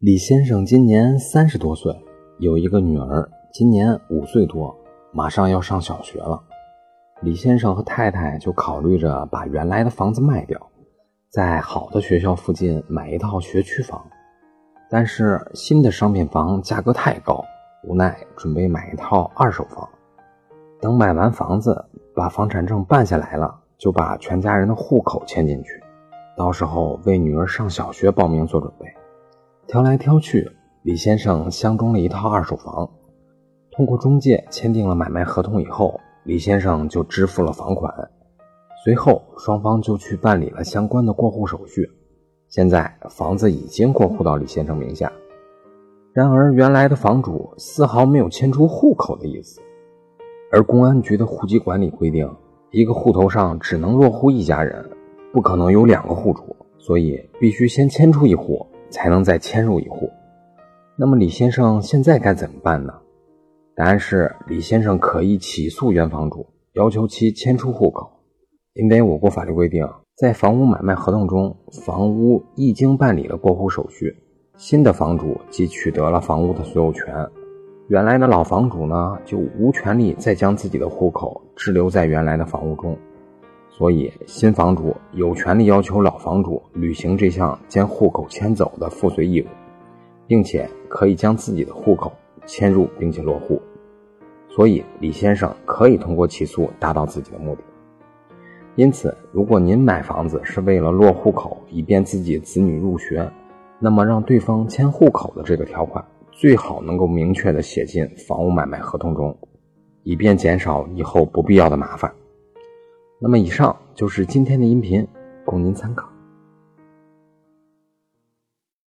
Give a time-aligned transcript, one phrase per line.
[0.00, 1.94] 李先生今年三十多岁，
[2.38, 4.74] 有一个女儿，今年五岁多，
[5.12, 6.42] 马上要上小学了。
[7.20, 10.58] 李先生和太太就考虑着把原来的房子卖掉，
[11.28, 14.02] 在好的学校附近买一套学区房。
[14.88, 17.44] 但是新的商品房价格太高，
[17.84, 19.86] 无奈准备买一套二手房。
[20.80, 25.78] 等买完房子，把房产证办下来了，就把全家人的户口迁进去，
[26.38, 28.86] 到时候为女儿上小学报名做准备。
[29.70, 30.50] 挑来挑去，
[30.82, 32.90] 李先生相中了一套二手房。
[33.70, 37.94] 通过中介签订了买卖合同以后，李先生就支付了房款。
[38.84, 41.88] 随后，双方就去办理了相关的过户手续。
[42.48, 45.12] 现在，房子已经过户到李先生名下。
[46.12, 49.60] 然而，原来的房主丝毫没有迁出户口的意思。
[50.50, 52.28] 而公安局的户籍管理规定，
[52.72, 54.84] 一个户头上只能落户一家人，
[55.32, 58.66] 不可能有两个户主，所以必须先迁出一户。
[58.90, 60.10] 才能再迁入一户。
[60.96, 62.92] 那么李先生现在该怎么办呢？
[63.74, 68.10] 答案是李先生可以起诉原房主，要求其迁出户口。
[68.74, 71.56] 因为我国法律规定，在房屋买卖合同中，
[71.86, 74.14] 房屋一经办理了过户手续，
[74.56, 77.26] 新的房主即取得了房屋的所有权，
[77.88, 82.96] 原来的老房主呢就无权利再将自己的户口滞留在原来的房屋中。
[83.70, 89.46] 所以，新房主有权利要求老房主履行这项将户口迁走的附随义务，
[90.26, 92.12] 并且可以将自己的户口
[92.44, 93.60] 迁入并且落户。
[94.48, 97.62] 所以，李先生可以通过起诉达到自己的目的。
[98.76, 103.26] 因此，如果您买房子是为了落户口，以便自己子女入学，
[103.78, 109.34] 那么让对方迁户口的这个条款最好能够明确的写进房屋买卖合同中，
[110.02, 112.12] 以便减少以后不必要的麻烦。
[113.22, 115.06] 那么，以上就是今天的音频，
[115.44, 116.08] 供您参考。